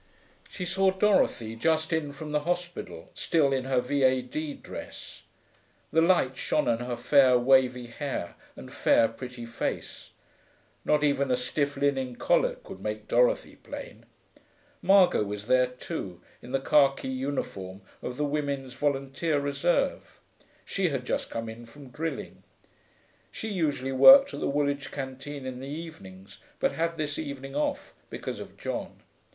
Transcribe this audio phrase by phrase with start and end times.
[0.49, 4.55] She saw Dorothy, just in from the hospital, still in her V.A.D.
[4.55, 5.21] dress.
[5.91, 10.09] The light shone on her fair wavy hair and fair pretty face.
[10.83, 14.07] Not even a stiff linen collar could make Dorothy plain.
[14.81, 20.19] Margot was there too, in the khaki uniform of the Women's Volunteer Reserve;
[20.65, 22.41] she had just come in from drilling.
[23.31, 27.93] She usually worked at the Woolwich canteen in the evenings, but had this evening off,
[28.09, 29.03] because of John.